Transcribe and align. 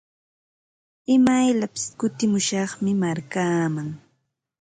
Imayllapis 1.15 1.83
kutimushaqmi 1.99 2.91
markaaman. 3.01 3.89